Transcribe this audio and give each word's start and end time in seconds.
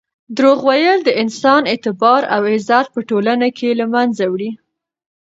درواغ 0.37 0.59
ویل 0.67 0.99
د 1.05 1.09
انسان 1.23 1.61
اعتبار 1.71 2.21
او 2.35 2.41
عزت 2.53 2.85
په 2.95 2.99
ټولنه 3.09 3.47
کې 3.57 3.69
له 3.79 3.85
منځه 3.93 4.23
وړي. 4.31 4.51